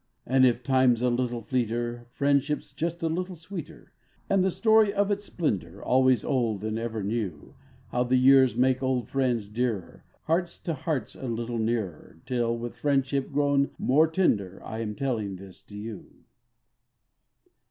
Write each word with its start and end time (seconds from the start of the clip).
y\AJD 0.27 0.45
if 0.45 0.63
time's 0.63 1.03
a 1.03 1.11
little 1.11 1.41
/ 1.41 1.41
V 1.41 1.47
fleeter, 1.63 2.07
friendship 2.09 2.57
s 2.57 2.71
just 2.71 3.03
a 3.03 3.07
little 3.07 3.35
sxx>eeter, 3.35 3.89
And 4.31 4.43
the 4.43 4.47
storp 4.47 4.91
o" 4.95 5.11
its 5.13 5.25
splendor 5.25 5.83
AlvOaps 5.85 6.25
old 6.27 6.63
and 6.63 6.79
eVer 6.79 7.03
neu); 7.05 7.53
Hovc> 7.93 8.09
the 8.09 8.19
pears 8.25 8.55
make 8.57 8.81
old 8.81 9.07
friends 9.07 9.47
dearet~, 9.47 10.01
Hearts 10.23 10.57
to 10.63 10.73
hearts 10.73 11.13
a 11.13 11.27
little 11.27 11.59
nearer 11.59 12.17
Till 12.25 12.57
voith 12.57 12.73
friendship 12.77 13.31
pro>xm 13.31 13.69
more 13.77 14.07
tender 14.07 14.59
I 14.65 14.79
am 14.79 14.95
tellina 14.95 15.37
this 15.37 15.61
to 15.61 15.77
ou. 15.87 16.07